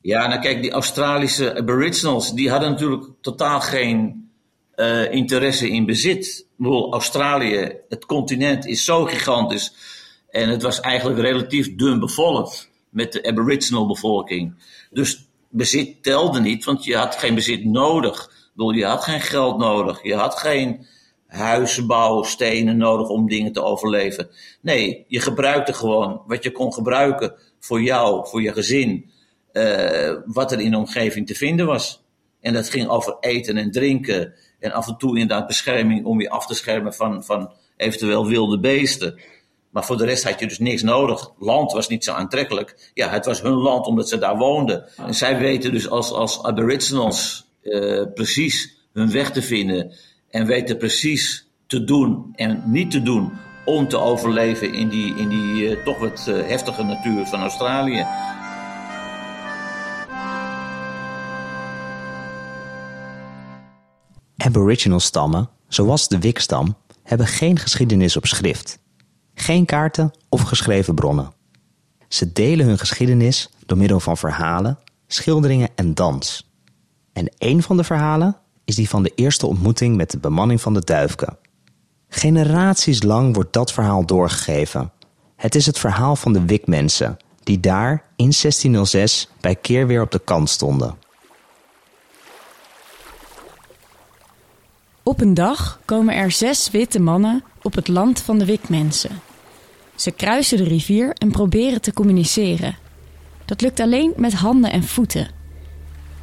Ja, 0.00 0.26
nou 0.26 0.40
kijk, 0.40 0.62
die 0.62 0.70
Australische 0.70 1.56
Aboriginals, 1.56 2.34
die 2.34 2.50
hadden 2.50 2.70
natuurlijk 2.70 3.04
totaal 3.20 3.60
geen 3.60 4.30
uh, 4.76 5.12
interesse 5.12 5.68
in 5.68 5.86
bezit. 5.86 6.26
Ik 6.26 6.56
bedoel, 6.56 6.92
Australië, 6.92 7.76
het 7.88 8.06
continent 8.06 8.66
is 8.66 8.84
zo 8.84 9.04
gigantisch 9.04 9.74
en 10.30 10.48
het 10.48 10.62
was 10.62 10.80
eigenlijk 10.80 11.20
relatief 11.20 11.74
dun 11.74 12.00
bevolkt 12.00 12.70
met 12.92 13.12
de 13.12 13.24
Aboriginal 13.24 13.86
bevolking. 13.86 14.54
Dus 14.90 15.28
bezit 15.48 16.02
telde 16.02 16.40
niet, 16.40 16.64
want 16.64 16.84
je 16.84 16.96
had 16.96 17.16
geen 17.16 17.34
bezit 17.34 17.64
nodig. 17.64 18.40
Ik 18.56 18.74
je 18.74 18.84
had 18.84 19.04
geen 19.04 19.20
geld 19.20 19.58
nodig, 19.58 20.02
je 20.02 20.14
had 20.14 20.34
geen 20.34 20.86
huizen 21.26 21.86
bouwen, 21.86 22.28
stenen 22.28 22.76
nodig 22.76 23.08
om 23.08 23.28
dingen 23.28 23.52
te 23.52 23.62
overleven. 23.62 24.30
Nee, 24.60 25.04
je 25.08 25.20
gebruikte 25.20 25.72
gewoon 25.72 26.22
wat 26.26 26.42
je 26.42 26.52
kon 26.52 26.72
gebruiken 26.72 27.34
voor 27.58 27.82
jou, 27.82 28.28
voor 28.28 28.42
je 28.42 28.52
gezin, 28.52 29.10
uh, 29.52 30.14
wat 30.24 30.52
er 30.52 30.60
in 30.60 30.70
de 30.70 30.76
omgeving 30.76 31.26
te 31.26 31.34
vinden 31.34 31.66
was. 31.66 32.02
En 32.40 32.52
dat 32.52 32.70
ging 32.70 32.88
over 32.88 33.16
eten 33.20 33.56
en 33.56 33.70
drinken 33.70 34.34
en 34.58 34.72
af 34.72 34.88
en 34.88 34.96
toe 34.96 35.18
inderdaad 35.18 35.46
bescherming 35.46 36.04
om 36.04 36.20
je 36.20 36.30
af 36.30 36.46
te 36.46 36.54
schermen 36.54 36.94
van, 36.94 37.24
van 37.24 37.52
eventueel 37.76 38.26
wilde 38.26 38.60
beesten. 38.60 39.20
Maar 39.72 39.84
voor 39.84 39.96
de 39.96 40.04
rest 40.04 40.24
had 40.24 40.40
je 40.40 40.46
dus 40.46 40.58
niks 40.58 40.82
nodig. 40.82 41.32
Land 41.38 41.72
was 41.72 41.88
niet 41.88 42.04
zo 42.04 42.12
aantrekkelijk. 42.12 42.90
Ja, 42.94 43.08
het 43.08 43.26
was 43.26 43.42
hun 43.42 43.52
land 43.52 43.86
omdat 43.86 44.08
ze 44.08 44.18
daar 44.18 44.36
woonden. 44.36 44.84
En 44.96 45.14
zij 45.14 45.38
weten 45.38 45.72
dus 45.72 45.88
als, 45.88 46.12
als 46.12 46.42
Aboriginals 46.42 47.46
uh, 47.62 48.02
precies 48.14 48.76
hun 48.92 49.10
weg 49.10 49.30
te 49.30 49.42
vinden. 49.42 49.94
En 50.30 50.46
weten 50.46 50.76
precies 50.76 51.46
te 51.66 51.84
doen 51.84 52.32
en 52.34 52.62
niet 52.66 52.90
te 52.90 53.02
doen 53.02 53.32
om 53.64 53.88
te 53.88 53.98
overleven 53.98 54.74
in 54.74 54.88
die, 54.88 55.14
in 55.16 55.28
die 55.28 55.68
uh, 55.68 55.84
toch 55.84 55.98
wat 55.98 56.26
uh, 56.28 56.46
heftige 56.46 56.82
natuur 56.82 57.26
van 57.26 57.40
Australië. 57.40 58.06
Aboriginal 64.36 65.00
stammen, 65.00 65.50
zoals 65.68 66.08
de 66.08 66.18
Wikstam, 66.18 66.76
hebben 67.02 67.26
geen 67.26 67.58
geschiedenis 67.58 68.16
op 68.16 68.26
schrift. 68.26 68.80
Geen 69.34 69.64
kaarten 69.64 70.10
of 70.28 70.42
geschreven 70.42 70.94
bronnen. 70.94 71.32
Ze 72.08 72.32
delen 72.32 72.66
hun 72.66 72.78
geschiedenis 72.78 73.50
door 73.66 73.78
middel 73.78 74.00
van 74.00 74.16
verhalen, 74.16 74.78
schilderingen 75.06 75.68
en 75.74 75.94
dans. 75.94 76.50
En 77.12 77.32
een 77.38 77.62
van 77.62 77.76
de 77.76 77.84
verhalen 77.84 78.36
is 78.64 78.74
die 78.74 78.88
van 78.88 79.02
de 79.02 79.12
eerste 79.14 79.46
ontmoeting 79.46 79.96
met 79.96 80.10
de 80.10 80.18
bemanning 80.18 80.60
van 80.60 80.74
de 80.74 80.84
Duifke. 80.84 81.38
Generaties 82.08 83.02
lang 83.02 83.34
wordt 83.34 83.52
dat 83.52 83.72
verhaal 83.72 84.06
doorgegeven. 84.06 84.92
Het 85.36 85.54
is 85.54 85.66
het 85.66 85.78
verhaal 85.78 86.16
van 86.16 86.32
de 86.32 86.44
Wikmensen, 86.44 87.16
die 87.42 87.60
daar 87.60 87.92
in 88.16 88.32
1606 88.40 89.28
bij 89.40 89.54
keer 89.54 89.86
weer 89.86 90.02
op 90.02 90.10
de 90.10 90.20
kant 90.24 90.50
stonden. 90.50 90.96
Op 95.04 95.20
een 95.20 95.34
dag 95.34 95.80
komen 95.84 96.14
er 96.14 96.30
zes 96.30 96.70
witte 96.70 97.00
mannen 97.00 97.44
op 97.62 97.74
het 97.74 97.88
land 97.88 98.20
van 98.20 98.38
de 98.38 98.44
Wikmensen. 98.44 99.20
Ze 99.94 100.10
kruisen 100.10 100.56
de 100.56 100.64
rivier 100.64 101.12
en 101.12 101.30
proberen 101.30 101.80
te 101.80 101.92
communiceren. 101.92 102.76
Dat 103.44 103.60
lukt 103.60 103.80
alleen 103.80 104.12
met 104.16 104.32
handen 104.32 104.72
en 104.72 104.82
voeten. 104.82 105.28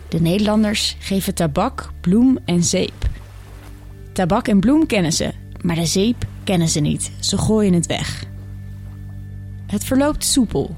De 0.10 0.22
Nederlanders 0.22 0.96
geven 1.00 1.34
tabak, 1.34 1.90
bloem 2.02 2.38
en 2.46 2.64
zeep. 2.64 3.08
Tabak 4.14 4.48
en 4.48 4.60
bloem 4.60 4.86
kennen 4.86 5.14
ze, 5.14 5.34
maar 5.62 5.76
de 5.76 5.86
zeep 5.86 6.26
kennen 6.44 6.68
ze 6.68 6.80
niet. 6.80 7.12
Ze 7.20 7.38
gooien 7.38 7.74
het 7.74 7.86
weg. 7.86 8.24
Het 9.66 9.84
verloopt 9.84 10.26
soepel, 10.26 10.76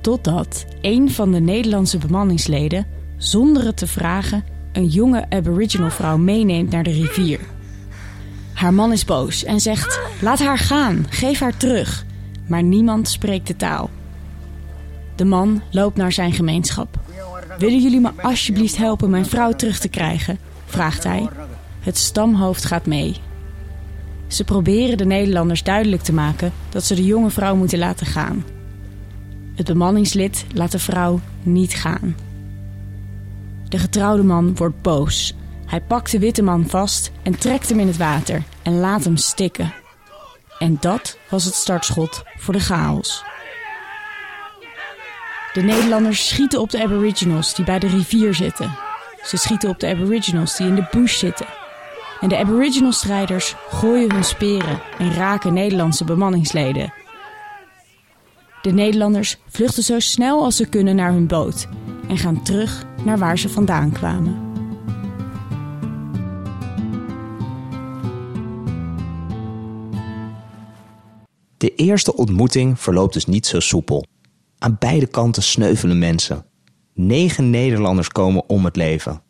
totdat 0.00 0.66
een 0.80 1.10
van 1.10 1.32
de 1.32 1.40
Nederlandse 1.40 1.98
bemanningsleden, 1.98 2.86
zonder 3.16 3.64
het 3.64 3.76
te 3.76 3.86
vragen, 3.86 4.44
een 4.78 4.86
jonge 4.86 5.26
Aboriginal 5.28 5.90
vrouw 5.90 6.16
meeneemt 6.16 6.70
naar 6.70 6.82
de 6.82 6.90
rivier. 6.90 7.40
Haar 8.52 8.74
man 8.74 8.92
is 8.92 9.04
boos 9.04 9.44
en 9.44 9.60
zegt: 9.60 10.00
Laat 10.20 10.38
haar 10.38 10.58
gaan, 10.58 11.06
geef 11.08 11.40
haar 11.40 11.56
terug. 11.56 12.04
Maar 12.46 12.62
niemand 12.62 13.08
spreekt 13.08 13.46
de 13.46 13.56
taal. 13.56 13.90
De 15.16 15.24
man 15.24 15.62
loopt 15.70 15.96
naar 15.96 16.12
zijn 16.12 16.32
gemeenschap. 16.32 17.00
Willen 17.58 17.82
jullie 17.82 18.00
me 18.00 18.10
alsjeblieft 18.22 18.76
helpen 18.76 19.10
mijn 19.10 19.26
vrouw 19.26 19.52
terug 19.52 19.78
te 19.78 19.88
krijgen? 19.88 20.38
vraagt 20.66 21.04
hij. 21.04 21.28
Het 21.80 21.96
stamhoofd 21.96 22.64
gaat 22.64 22.86
mee. 22.86 23.16
Ze 24.26 24.44
proberen 24.44 24.98
de 24.98 25.06
Nederlanders 25.06 25.62
duidelijk 25.62 26.02
te 26.02 26.12
maken 26.12 26.52
dat 26.68 26.84
ze 26.84 26.94
de 26.94 27.04
jonge 27.04 27.30
vrouw 27.30 27.56
moeten 27.56 27.78
laten 27.78 28.06
gaan. 28.06 28.44
Het 29.54 29.66
bemanningslid 29.66 30.44
laat 30.54 30.72
de 30.72 30.78
vrouw 30.78 31.20
niet 31.42 31.74
gaan. 31.74 32.14
De 33.68 33.78
getrouwde 33.78 34.22
man 34.22 34.56
wordt 34.56 34.82
boos. 34.82 35.34
Hij 35.66 35.80
pakt 35.80 36.10
de 36.10 36.18
witte 36.18 36.42
man 36.42 36.68
vast 36.68 37.10
en 37.22 37.38
trekt 37.38 37.68
hem 37.68 37.80
in 37.80 37.86
het 37.86 37.96
water 37.96 38.42
en 38.62 38.80
laat 38.80 39.04
hem 39.04 39.16
stikken. 39.16 39.74
En 40.58 40.76
dat 40.80 41.18
was 41.30 41.44
het 41.44 41.54
startschot 41.54 42.22
voor 42.36 42.54
de 42.54 42.60
chaos. 42.60 43.24
De 45.52 45.62
Nederlanders 45.62 46.28
schieten 46.28 46.60
op 46.60 46.70
de 46.70 46.82
Aboriginals 46.82 47.54
die 47.54 47.64
bij 47.64 47.78
de 47.78 47.86
rivier 47.86 48.34
zitten. 48.34 48.76
Ze 49.24 49.36
schieten 49.36 49.68
op 49.68 49.80
de 49.80 49.86
Aboriginals 49.86 50.56
die 50.56 50.66
in 50.66 50.74
de 50.74 50.88
bush 50.90 51.18
zitten. 51.18 51.46
En 52.20 52.28
de 52.28 52.38
Aboriginal-strijders 52.38 53.54
gooien 53.70 54.12
hun 54.12 54.24
speren 54.24 54.80
en 54.98 55.14
raken 55.14 55.52
Nederlandse 55.52 56.04
bemanningsleden. 56.04 56.92
De 58.62 58.72
Nederlanders 58.72 59.36
vluchten 59.48 59.82
zo 59.82 59.98
snel 59.98 60.44
als 60.44 60.56
ze 60.56 60.66
kunnen 60.66 60.96
naar 60.96 61.12
hun 61.12 61.26
boot 61.26 61.68
en 62.08 62.18
gaan 62.18 62.42
terug 62.42 62.86
naar 63.04 63.18
waar 63.18 63.38
ze 63.38 63.48
vandaan 63.48 63.92
kwamen. 63.92 64.46
De 71.56 71.74
eerste 71.74 72.16
ontmoeting 72.16 72.80
verloopt 72.80 73.12
dus 73.12 73.26
niet 73.26 73.46
zo 73.46 73.60
soepel. 73.60 74.04
Aan 74.58 74.76
beide 74.78 75.06
kanten 75.06 75.42
sneuvelen 75.42 75.98
mensen. 75.98 76.44
Negen 76.94 77.50
Nederlanders 77.50 78.08
komen 78.08 78.48
om 78.48 78.64
het 78.64 78.76
leven. 78.76 79.22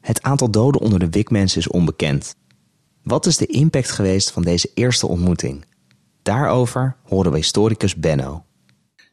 Het 0.00 0.22
aantal 0.22 0.50
doden 0.50 0.80
onder 0.80 0.98
de 0.98 1.10
Wikmensen 1.10 1.60
is 1.60 1.68
onbekend. 1.68 2.34
Wat 3.02 3.26
is 3.26 3.36
de 3.36 3.46
impact 3.46 3.90
geweest 3.90 4.30
van 4.30 4.42
deze 4.42 4.70
eerste 4.74 5.06
ontmoeting? 5.06 5.64
Daarover 6.22 6.96
horen 7.02 7.30
we 7.30 7.36
historicus 7.36 7.96
Benno. 7.96 8.45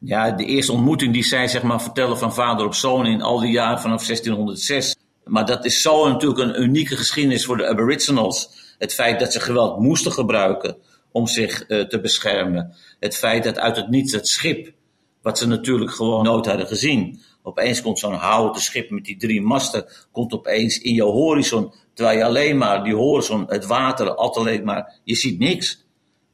Ja, 0.06 0.32
de 0.32 0.46
eerste 0.46 0.72
ontmoeting 0.72 1.14
die 1.14 1.24
zij 1.24 1.48
zeg 1.48 1.64
maar 1.64 1.82
vertellen 1.82 2.18
van 2.18 2.34
vader 2.34 2.66
op 2.66 2.74
zoon 2.74 3.06
in 3.06 3.22
al 3.22 3.40
die 3.40 3.52
jaren 3.52 3.80
vanaf 3.80 4.06
1606. 4.06 4.96
Maar 5.24 5.46
dat 5.46 5.66
is 5.66 5.82
zo 5.82 6.08
natuurlijk 6.08 6.40
een 6.40 6.62
unieke 6.62 6.96
geschiedenis 6.96 7.46
voor 7.46 7.58
de 7.58 7.68
Aboriginals. 7.68 8.50
Het 8.78 8.94
feit 8.94 9.20
dat 9.20 9.34
ze 9.34 9.40
geweld 9.40 9.80
moesten 9.80 10.12
gebruiken 10.12 10.78
om 11.12 11.28
zich 11.28 11.70
uh, 11.70 11.82
te 11.82 12.00
beschermen. 12.00 12.76
Het 13.00 13.18
feit 13.18 13.44
dat 13.44 13.60
uit 13.60 13.76
het 13.76 13.90
niets 13.90 14.14
het 14.14 14.28
schip, 14.28 14.74
wat 15.22 15.38
ze 15.38 15.48
natuurlijk 15.48 15.92
gewoon 15.92 16.24
nooit 16.24 16.46
hadden 16.46 16.68
gezien. 16.68 17.22
Opeens 17.44 17.82
komt 17.82 18.00
zo'n 18.00 18.14
houten 18.14 18.62
schip 18.62 18.90
met 18.90 19.06
die 19.06 19.18
drie 19.18 19.42
masten, 19.42 19.86
komt 20.12 20.34
opeens 20.34 20.78
in 20.78 20.94
je 20.94 21.04
horizon. 21.04 21.74
Terwijl 21.94 22.18
je 22.18 22.26
alleen 22.26 22.58
maar 22.58 22.84
die 22.84 22.96
horizon, 22.96 23.46
het 23.48 23.66
water, 23.66 24.16
altijd 24.16 24.64
maar, 24.64 25.00
je 25.04 25.16
ziet 25.16 25.40
niks. 25.40 25.86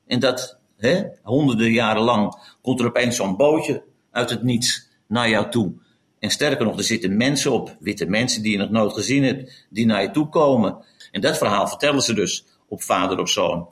En 0.07 0.19
dat 0.19 0.58
hè, 0.79 1.03
honderden 1.23 1.71
jaren 1.71 2.01
lang 2.01 2.35
komt 2.61 2.79
er 2.79 2.85
opeens 2.85 3.15
zo'n 3.15 3.35
bootje 3.35 3.83
uit 4.11 4.29
het 4.29 4.43
niets 4.43 4.89
naar 5.07 5.29
jou 5.29 5.49
toe. 5.49 5.73
En 6.19 6.29
sterker 6.29 6.65
nog, 6.65 6.77
er 6.77 6.83
zitten 6.83 7.17
mensen 7.17 7.51
op, 7.51 7.75
witte 7.79 8.05
mensen 8.05 8.41
die 8.41 8.51
je 8.51 8.57
nog 8.57 8.69
nooit 8.69 8.93
gezien 8.93 9.23
hebt, 9.23 9.65
die 9.69 9.85
naar 9.85 10.01
je 10.01 10.11
toe 10.11 10.29
komen. 10.29 10.77
En 11.11 11.21
dat 11.21 11.37
verhaal 11.37 11.67
vertellen 11.67 12.01
ze 12.01 12.13
dus 12.13 12.45
op 12.67 12.81
vader 12.81 13.19
op 13.19 13.27
zoon. 13.27 13.67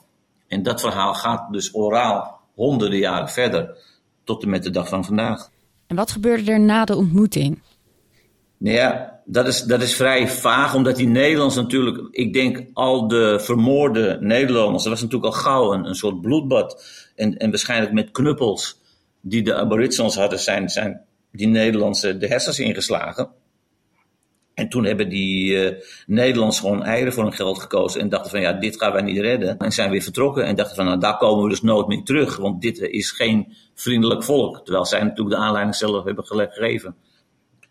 En 0.46 0.62
dat 0.62 0.80
verhaal 0.80 1.14
gaat 1.14 1.52
dus 1.52 1.74
oraal 1.74 2.40
honderden 2.54 2.98
jaren 2.98 3.28
verder, 3.28 3.76
tot 4.24 4.42
en 4.42 4.50
met 4.50 4.62
de 4.62 4.70
dag 4.70 4.88
van 4.88 5.04
vandaag. 5.04 5.50
En 5.86 5.96
wat 5.96 6.10
gebeurde 6.10 6.52
er 6.52 6.60
na 6.60 6.84
de 6.84 6.96
ontmoeting? 6.96 7.62
Nou 8.58 8.76
ja, 8.76 9.17
dat 9.30 9.46
is, 9.46 9.62
dat 9.62 9.82
is 9.82 9.94
vrij 9.94 10.28
vaag, 10.28 10.74
omdat 10.74 10.96
die 10.96 11.08
Nederlanders 11.08 11.56
natuurlijk, 11.56 12.08
ik 12.10 12.32
denk 12.32 12.64
al 12.72 13.08
de 13.08 13.40
vermoorde 13.40 14.18
Nederlanders, 14.20 14.82
dat 14.82 14.92
was 14.92 15.02
natuurlijk 15.02 15.34
al 15.34 15.40
gauw 15.40 15.72
een, 15.72 15.84
een 15.84 15.94
soort 15.94 16.20
bloedbad. 16.20 16.84
En, 17.14 17.36
en 17.36 17.50
waarschijnlijk 17.50 17.92
met 17.92 18.10
knuppels 18.10 18.80
die 19.20 19.42
de 19.42 19.54
Aboriginals 19.54 20.16
hadden, 20.16 20.38
zijn, 20.38 20.68
zijn 20.68 21.00
die 21.32 21.46
Nederlandse 21.46 22.18
de 22.18 22.26
hersens 22.26 22.58
ingeslagen. 22.58 23.28
En 24.54 24.68
toen 24.68 24.84
hebben 24.84 25.08
die 25.08 25.52
uh, 25.52 25.80
Nederlanders 26.06 26.60
gewoon 26.60 26.84
eieren 26.84 27.12
voor 27.12 27.22
hun 27.22 27.32
geld 27.32 27.60
gekozen 27.60 28.00
en 28.00 28.08
dachten 28.08 28.30
van 28.30 28.40
ja, 28.40 28.52
dit 28.52 28.76
gaan 28.76 28.92
wij 28.92 29.02
niet 29.02 29.20
redden. 29.20 29.58
En 29.58 29.72
zijn 29.72 29.90
weer 29.90 30.02
vertrokken 30.02 30.44
en 30.44 30.56
dachten 30.56 30.76
van 30.76 30.84
nou, 30.84 31.00
daar 31.00 31.16
komen 31.16 31.42
we 31.42 31.50
dus 31.50 31.62
nooit 31.62 31.86
meer 31.86 32.02
terug, 32.02 32.36
want 32.36 32.60
dit 32.60 32.78
is 32.78 33.10
geen 33.10 33.54
vriendelijk 33.74 34.24
volk. 34.24 34.64
Terwijl 34.64 34.86
zij 34.86 35.02
natuurlijk 35.02 35.36
de 35.36 35.42
aanleiding 35.42 35.76
zelf 35.76 36.04
hebben 36.04 36.26
gegeven. 36.26 36.96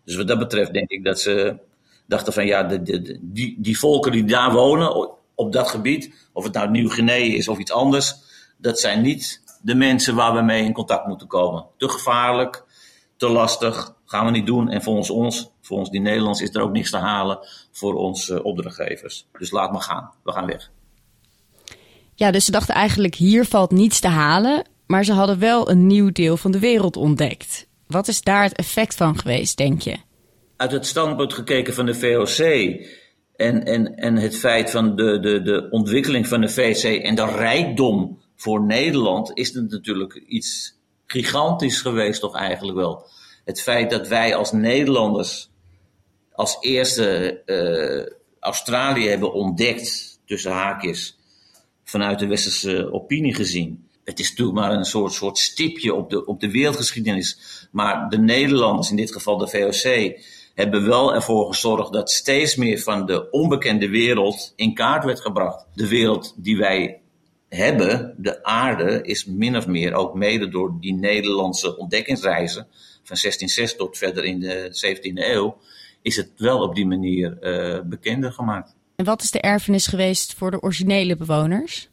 Dus 0.07 0.15
wat 0.15 0.27
dat 0.27 0.39
betreft 0.39 0.73
denk 0.73 0.89
ik 0.89 1.03
dat 1.03 1.19
ze 1.19 1.57
dachten 2.05 2.33
van 2.33 2.45
ja, 2.45 2.63
de, 2.63 2.81
de, 2.81 3.19
die, 3.21 3.55
die 3.59 3.79
volken 3.79 4.11
die 4.11 4.23
daar 4.23 4.51
wonen 4.51 5.17
op 5.35 5.51
dat 5.51 5.67
gebied, 5.67 6.29
of 6.33 6.43
het 6.43 6.53
nou 6.53 6.69
Nieuw-Guinea 6.69 7.35
is 7.35 7.47
of 7.47 7.57
iets 7.57 7.71
anders, 7.71 8.15
dat 8.57 8.79
zijn 8.79 9.01
niet 9.01 9.41
de 9.61 9.75
mensen 9.75 10.15
waar 10.15 10.33
we 10.33 10.41
mee 10.41 10.63
in 10.63 10.73
contact 10.73 11.07
moeten 11.07 11.27
komen. 11.27 11.65
Te 11.77 11.89
gevaarlijk, 11.89 12.63
te 13.17 13.29
lastig, 13.29 13.95
gaan 14.05 14.25
we 14.25 14.31
niet 14.31 14.45
doen. 14.45 14.69
En 14.69 14.81
volgens 14.81 15.09
ons, 15.09 15.51
volgens 15.61 15.89
die 15.89 16.01
Nederlands, 16.01 16.41
is 16.41 16.55
er 16.55 16.61
ook 16.61 16.71
niks 16.71 16.89
te 16.89 16.97
halen 16.97 17.39
voor 17.71 17.93
onze 17.93 18.43
opdrachtgevers. 18.43 19.27
Dus 19.37 19.51
laat 19.51 19.71
maar 19.71 19.81
gaan, 19.81 20.11
we 20.23 20.31
gaan 20.31 20.45
weg. 20.45 20.71
Ja, 22.15 22.31
dus 22.31 22.45
ze 22.45 22.51
dachten 22.51 22.75
eigenlijk 22.75 23.15
hier 23.15 23.45
valt 23.45 23.71
niets 23.71 23.99
te 23.99 24.07
halen, 24.07 24.67
maar 24.85 25.03
ze 25.03 25.13
hadden 25.13 25.39
wel 25.39 25.69
een 25.69 25.87
nieuw 25.87 26.11
deel 26.11 26.37
van 26.37 26.51
de 26.51 26.59
wereld 26.59 26.97
ontdekt. 26.97 27.66
Wat 27.87 28.07
is 28.07 28.21
daar 28.21 28.43
het 28.43 28.55
effect 28.55 28.95
van 28.95 29.17
geweest, 29.17 29.57
denk 29.57 29.81
je? 29.81 29.97
Uit 30.55 30.71
het 30.71 30.85
standpunt 30.85 31.33
gekeken 31.33 31.73
van 31.73 31.85
de 31.85 31.95
VOC 31.95 32.39
en, 33.35 33.65
en, 33.65 33.95
en 33.95 34.15
het 34.15 34.37
feit 34.37 34.71
van 34.71 34.95
de, 34.95 35.19
de, 35.19 35.41
de 35.41 35.67
ontwikkeling 35.69 36.27
van 36.27 36.41
de 36.41 36.49
VOC 36.49 36.83
en 36.83 37.15
de 37.15 37.25
rijkdom 37.25 38.21
voor 38.35 38.63
Nederland, 38.63 39.31
is 39.33 39.53
het 39.53 39.69
natuurlijk 39.71 40.13
iets 40.27 40.77
gigantisch 41.05 41.81
geweest, 41.81 42.19
toch 42.19 42.35
eigenlijk 42.35 42.77
wel. 42.77 43.09
Het 43.45 43.61
feit 43.61 43.89
dat 43.89 44.07
wij 44.07 44.35
als 44.35 44.51
Nederlanders 44.51 45.49
als 46.31 46.57
eerste 46.59 47.41
uh, 47.45 48.15
Australië 48.39 49.07
hebben 49.07 49.33
ontdekt, 49.33 50.19
tussen 50.25 50.51
haakjes, 50.51 51.17
vanuit 51.83 52.19
de 52.19 52.27
westerse 52.27 52.93
opinie 52.93 53.35
gezien 53.35 53.86
het 54.07 54.19
is 54.19 54.29
natuurlijk 54.29 54.57
maar 54.57 54.71
een 54.71 54.85
soort, 54.85 55.13
soort 55.13 55.37
stipje 55.37 55.93
op 55.93 56.09
de, 56.09 56.25
op 56.25 56.39
de 56.39 56.51
wereldgeschiedenis. 56.51 57.39
Maar 57.71 58.09
de 58.09 58.17
Nederlanders, 58.17 58.89
in 58.89 58.95
dit 58.95 59.11
geval 59.11 59.37
de 59.37 59.47
VOC, 59.47 60.19
hebben 60.55 60.85
wel 60.85 61.13
ervoor 61.13 61.47
gezorgd 61.47 61.93
dat 61.93 62.11
steeds 62.11 62.55
meer 62.55 62.79
van 62.79 63.05
de 63.05 63.29
onbekende 63.29 63.89
wereld 63.89 64.53
in 64.55 64.73
kaart 64.73 65.03
werd 65.03 65.21
gebracht. 65.21 65.65
De 65.73 65.87
wereld 65.87 66.33
die 66.37 66.57
wij 66.57 67.01
hebben, 67.49 68.15
de 68.17 68.43
aarde, 68.43 69.01
is 69.01 69.25
min 69.25 69.57
of 69.57 69.67
meer 69.67 69.93
ook 69.93 70.13
mede 70.13 70.49
door 70.49 70.77
die 70.79 70.93
Nederlandse 70.93 71.77
ontdekkingsreizen 71.77 72.67
van 73.03 73.17
1606 73.21 73.75
tot 73.75 73.97
verder 73.97 74.23
in 74.23 74.39
de 74.39 74.95
17e 74.95 75.33
eeuw, 75.33 75.57
is 76.01 76.15
het 76.15 76.31
wel 76.37 76.61
op 76.61 76.75
die 76.75 76.87
manier 76.87 77.37
uh, 77.41 77.81
bekender 77.83 78.31
gemaakt. 78.31 78.75
En 78.95 79.05
wat 79.05 79.21
is 79.21 79.31
de 79.31 79.41
erfenis 79.41 79.87
geweest 79.87 80.33
voor 80.33 80.51
de 80.51 80.61
originele 80.61 81.15
bewoners? 81.15 81.89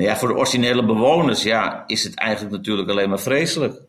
Nou 0.00 0.12
ja, 0.12 0.18
voor 0.18 0.28
de 0.28 0.36
originele 0.36 0.84
bewoners 0.84 1.42
ja, 1.42 1.84
is 1.86 2.04
het 2.04 2.14
eigenlijk 2.14 2.56
natuurlijk 2.56 2.90
alleen 2.90 3.08
maar 3.08 3.20
vreselijk. 3.20 3.82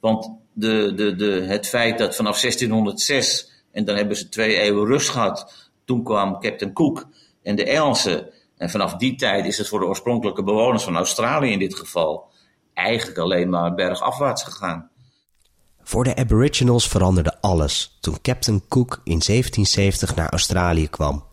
Want 0.00 0.30
de, 0.52 0.92
de, 0.94 1.16
de, 1.16 1.30
het 1.46 1.68
feit 1.68 1.98
dat 1.98 2.16
vanaf 2.16 2.40
1606, 2.40 3.50
en 3.72 3.84
dan 3.84 3.96
hebben 3.96 4.16
ze 4.16 4.28
twee 4.28 4.56
eeuwen 4.56 4.86
rust 4.86 5.08
gehad, 5.08 5.70
toen 5.84 6.02
kwam 6.04 6.40
Captain 6.40 6.72
Cook 6.72 7.08
en 7.42 7.56
de 7.56 7.64
Engelsen. 7.64 8.30
En 8.56 8.70
vanaf 8.70 8.96
die 8.96 9.14
tijd 9.14 9.46
is 9.46 9.58
het 9.58 9.68
voor 9.68 9.80
de 9.80 9.86
oorspronkelijke 9.86 10.42
bewoners 10.42 10.82
van 10.82 10.96
Australië 10.96 11.50
in 11.50 11.58
dit 11.58 11.74
geval 11.74 12.30
eigenlijk 12.74 13.18
alleen 13.18 13.48
maar 13.48 13.74
bergafwaarts 13.74 14.42
gegaan. 14.42 14.90
Voor 15.82 16.04
de 16.04 16.16
Aboriginals 16.16 16.88
veranderde 16.88 17.40
alles 17.40 17.98
toen 18.00 18.20
Captain 18.22 18.62
Cook 18.68 18.92
in 19.04 19.20
1770 19.26 20.14
naar 20.14 20.30
Australië 20.30 20.88
kwam. 20.88 21.24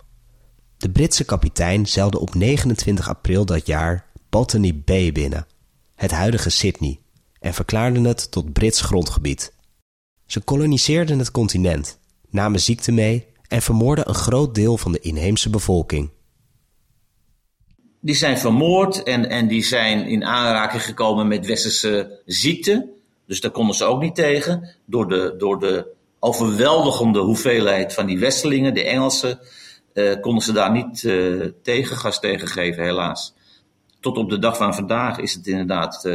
De 0.77 0.91
Britse 0.91 1.25
kapitein 1.25 1.86
zeilde 1.86 2.19
op 2.19 2.36
29 2.36 3.09
april 3.09 3.45
dat 3.45 3.65
jaar 3.65 4.09
Botany 4.29 4.81
Bay 4.86 5.12
binnen, 5.12 5.48
het 5.95 6.12
huidige 6.12 6.50
Sydney, 6.50 7.00
en 7.39 7.53
verklaarden 7.53 8.03
het 8.03 8.31
tot 8.31 8.53
Brits 8.53 8.81
grondgebied. 8.81 9.53
Ze 10.25 10.39
koloniseerden 10.39 11.19
het 11.19 11.31
continent, 11.31 12.00
namen 12.29 12.59
ziekte 12.59 12.91
mee 12.91 13.27
en 13.48 13.62
vermoorden 13.62 14.09
een 14.09 14.15
groot 14.15 14.55
deel 14.55 14.77
van 14.77 14.91
de 14.91 15.00
inheemse 15.00 15.50
bevolking. 15.50 16.09
Die 18.01 18.15
zijn 18.15 18.37
vermoord 18.37 19.03
en, 19.03 19.29
en 19.29 19.48
die 19.48 19.63
zijn 19.63 20.07
in 20.07 20.25
aanraking 20.25 20.83
gekomen 20.83 21.27
met 21.27 21.46
westerse 21.46 22.22
ziekten. 22.25 22.89
Dus 23.25 23.42
daar 23.42 23.51
konden 23.51 23.75
ze 23.75 23.85
ook 23.85 24.01
niet 24.01 24.15
tegen. 24.15 24.75
Door 24.85 25.07
de, 25.07 25.35
door 25.37 25.59
de 25.59 25.87
overweldigende 26.20 27.20
hoeveelheid 27.20 27.94
van 27.94 28.05
die 28.05 28.20
Westelingen, 28.20 28.74
de 28.74 28.83
Engelsen, 28.83 29.39
uh, 29.94 30.22
konden 30.22 30.44
ze 30.44 30.51
daar 30.51 30.72
niet 30.72 31.03
uh, 31.03 31.46
tegengas 31.61 32.20
tegen 32.20 32.48
geven, 32.48 32.83
helaas 32.83 33.37
tot 34.00 34.18
op 34.18 34.29
de 34.29 34.40
dag 34.40 34.57
van 34.57 34.74
vandaag 34.74 35.18
is 35.18 35.33
het 35.33 35.48
inderdaad 35.48 36.03
uh, 36.05 36.14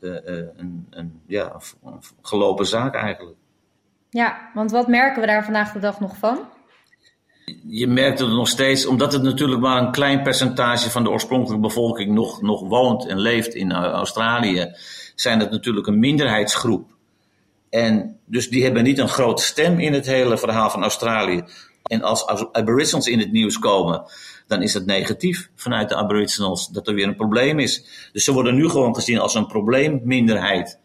uh, 0.00 0.16
een, 0.56 0.86
een, 0.90 1.20
ja, 1.26 1.52
een 1.84 2.00
gelopen 2.22 2.66
zaak 2.66 2.94
eigenlijk. 2.94 3.36
Ja, 4.10 4.50
want 4.54 4.70
wat 4.70 4.88
merken 4.88 5.20
we 5.20 5.26
daar 5.26 5.44
vandaag 5.44 5.72
de 5.72 5.78
dag 5.78 6.00
nog 6.00 6.16
van? 6.16 6.38
Je 7.66 7.86
merkt 7.86 8.18
het 8.18 8.28
nog 8.28 8.48
steeds, 8.48 8.86
omdat 8.86 9.12
het 9.12 9.22
natuurlijk 9.22 9.60
maar 9.60 9.82
een 9.82 9.90
klein 9.90 10.22
percentage 10.22 10.90
van 10.90 11.04
de 11.04 11.10
oorspronkelijke 11.10 11.66
bevolking 11.66 12.14
nog, 12.14 12.42
nog 12.42 12.60
woont 12.60 13.06
en 13.06 13.18
leeft 13.18 13.54
in 13.54 13.72
Australië, 13.72 14.74
zijn 15.14 15.40
het 15.40 15.50
natuurlijk 15.50 15.86
een 15.86 15.98
minderheidsgroep. 15.98 16.90
En 17.70 18.18
dus 18.24 18.48
die 18.48 18.64
hebben 18.64 18.82
niet 18.82 18.98
een 18.98 19.08
grote 19.08 19.42
stem 19.42 19.80
in 19.80 19.92
het 19.92 20.06
hele 20.06 20.38
verhaal 20.38 20.70
van 20.70 20.82
Australië. 20.82 21.44
En 21.88 22.02
als 22.02 22.26
Aboriginals 22.52 23.06
in 23.06 23.18
het 23.18 23.32
nieuws 23.32 23.58
komen, 23.58 24.04
dan 24.46 24.62
is 24.62 24.74
het 24.74 24.86
negatief 24.86 25.50
vanuit 25.54 25.88
de 25.88 25.94
Aboriginals 25.94 26.68
dat 26.68 26.88
er 26.88 26.94
weer 26.94 27.06
een 27.06 27.16
probleem 27.16 27.58
is. 27.58 27.84
Dus 28.12 28.24
ze 28.24 28.32
worden 28.32 28.54
nu 28.54 28.68
gewoon 28.68 28.94
gezien 28.94 29.18
als 29.18 29.34
een 29.34 29.46
probleemminderheid. 29.46 30.78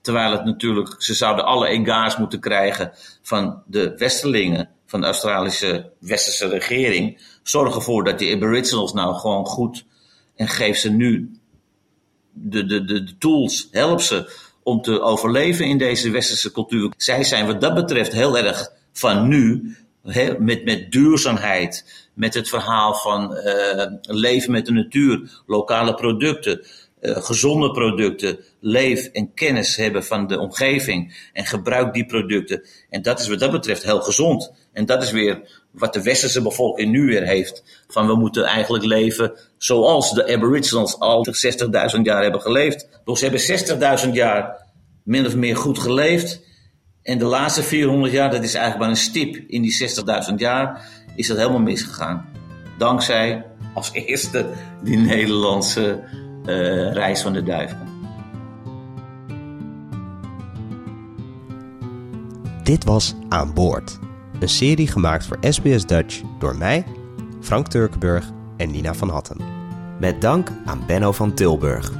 Terwijl 0.00 0.32
het 0.32 0.44
natuurlijk, 0.44 1.02
ze 1.02 1.14
zouden 1.14 1.44
alle 1.44 1.68
egaars 1.68 2.16
moeten 2.16 2.40
krijgen 2.40 2.92
van 3.22 3.62
de 3.66 3.94
Westerlingen, 3.96 4.68
van 4.86 5.00
de 5.00 5.06
Australische 5.06 5.92
Westerse 6.00 6.48
regering. 6.48 7.20
Zorg 7.42 7.74
ervoor 7.74 8.04
dat 8.04 8.18
die 8.18 8.34
Aboriginals 8.34 8.92
nou 8.92 9.14
gewoon 9.14 9.46
goed 9.46 9.84
en 10.36 10.48
geef 10.48 10.76
ze 10.76 10.90
nu 10.90 11.38
de, 12.32 12.66
de, 12.66 12.84
de, 12.84 13.04
de 13.04 13.18
tools, 13.18 13.68
help 13.70 14.00
ze 14.00 14.46
om 14.62 14.82
te 14.82 15.00
overleven 15.00 15.66
in 15.66 15.78
deze 15.78 16.10
westerse 16.10 16.52
cultuur. 16.52 16.92
Zij 16.96 17.24
zijn 17.24 17.46
wat 17.46 17.60
dat 17.60 17.74
betreft 17.74 18.12
heel 18.12 18.38
erg 18.38 18.72
van 18.92 19.28
nu, 19.28 19.76
met, 20.38 20.64
met 20.64 20.92
duurzaamheid, 20.92 21.84
met 22.14 22.34
het 22.34 22.48
verhaal 22.48 22.94
van 22.94 23.32
uh, 23.32 23.86
leven 24.00 24.52
met 24.52 24.66
de 24.66 24.72
natuur, 24.72 25.42
lokale 25.46 25.94
producten, 25.94 26.66
uh, 27.00 27.16
gezonde 27.16 27.70
producten, 27.70 28.38
leef 28.60 29.06
en 29.06 29.34
kennis 29.34 29.76
hebben 29.76 30.04
van 30.04 30.26
de 30.26 30.38
omgeving 30.38 31.30
en 31.32 31.46
gebruik 31.46 31.94
die 31.94 32.06
producten. 32.06 32.62
En 32.90 33.02
dat 33.02 33.20
is 33.20 33.28
wat 33.28 33.38
dat 33.38 33.50
betreft 33.50 33.82
heel 33.82 34.00
gezond. 34.00 34.52
En 34.72 34.86
dat 34.86 35.02
is 35.02 35.10
weer 35.10 35.64
wat 35.70 35.92
de 35.92 36.02
westerse 36.02 36.42
bevolking 36.42 36.90
nu 36.90 37.06
weer 37.06 37.24
heeft. 37.24 37.84
Van 37.88 38.06
we 38.06 38.14
moeten 38.14 38.44
eigenlijk 38.44 38.84
leven 38.84 39.32
zoals 39.58 40.12
de 40.12 40.32
Aboriginals 40.32 40.98
al 40.98 41.26
60.000 41.96 42.00
jaar 42.02 42.22
hebben 42.22 42.40
geleefd. 42.40 42.88
Dus 43.04 43.18
ze 43.18 43.24
hebben 43.24 43.98
60.000 44.06 44.12
jaar 44.12 44.66
min 45.02 45.26
of 45.26 45.36
meer 45.36 45.56
goed 45.56 45.78
geleefd. 45.78 46.46
En 47.08 47.18
de 47.18 47.24
laatste 47.24 47.62
400 47.62 48.12
jaar, 48.12 48.30
dat 48.30 48.42
is 48.42 48.54
eigenlijk 48.54 48.78
maar 48.78 48.88
een 48.88 49.02
stip 49.02 49.36
in 49.36 49.62
die 49.62 49.88
60.000 50.30 50.34
jaar, 50.36 50.88
is 51.14 51.26
dat 51.26 51.36
helemaal 51.36 51.60
misgegaan. 51.60 52.28
Dankzij 52.78 53.44
als 53.74 53.92
eerste 53.92 54.46
die 54.82 54.96
Nederlandse 54.96 56.04
uh, 56.46 56.92
reis 56.92 57.22
van 57.22 57.32
de 57.32 57.42
duiven. 57.42 57.78
Dit 62.62 62.84
was 62.84 63.14
Aan 63.28 63.54
Boord. 63.54 63.98
Een 64.40 64.48
serie 64.48 64.88
gemaakt 64.88 65.26
voor 65.26 65.38
SBS 65.40 65.86
Dutch 65.86 66.20
door 66.38 66.56
mij, 66.56 66.84
Frank 67.40 67.68
Turkenburg 67.68 68.30
en 68.56 68.70
Nina 68.70 68.94
van 68.94 69.08
Hatten. 69.08 69.36
Met 70.00 70.20
dank 70.20 70.52
aan 70.64 70.82
Benno 70.86 71.12
van 71.12 71.34
Tilburg. 71.34 71.92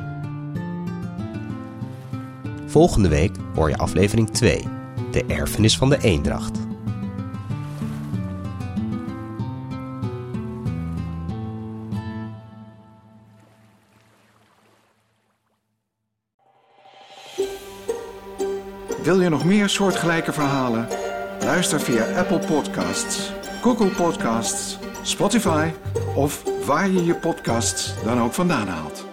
Volgende 2.66 3.09
week 3.09 3.37
hoor 3.55 3.68
je 3.68 3.77
aflevering 3.77 4.31
2 4.31 4.77
de 5.11 5.25
erfenis 5.27 5.77
van 5.77 5.88
de 5.88 5.99
eendracht. 6.01 6.59
Wil 19.03 19.21
je 19.21 19.29
nog 19.29 19.44
meer 19.44 19.68
soortgelijke 19.68 20.33
verhalen? 20.33 20.88
Luister 21.40 21.81
via 21.81 22.18
Apple 22.18 22.38
Podcasts, 22.38 23.33
Google 23.62 23.90
Podcasts, 23.90 24.79
Spotify 25.03 25.71
of 26.14 26.42
waar 26.66 26.90
je 26.90 27.05
je 27.05 27.14
podcasts 27.14 27.94
dan 28.05 28.21
ook 28.21 28.33
vandaan 28.33 28.68
haalt. 28.68 29.08